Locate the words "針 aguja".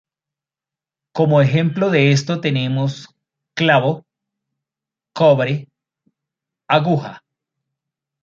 5.53-7.21